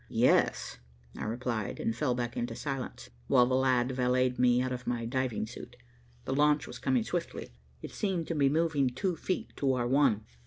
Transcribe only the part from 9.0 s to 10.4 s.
feet to our one.